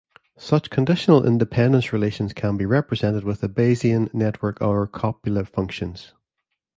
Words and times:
Such 0.39 0.71
conditional 0.71 1.27
independence 1.27 1.93
relations 1.93 2.33
can 2.33 2.57
be 2.57 2.65
represented 2.65 3.23
with 3.23 3.43
a 3.43 3.47
Bayesian 3.47 4.11
network 4.15 4.59
or 4.59 4.87
copula 4.87 5.45
functions. 5.45 6.13